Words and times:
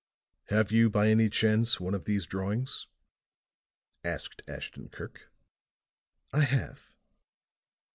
"Have 0.45 0.71
you, 0.71 0.89
by 0.89 1.09
any 1.09 1.29
chance, 1.29 1.79
one 1.79 1.93
of 1.93 2.05
these 2.05 2.25
drawings?" 2.25 2.87
asked 4.03 4.41
Ashton 4.47 4.89
Kirk. 4.89 5.29
"I 6.33 6.39
have." 6.41 6.95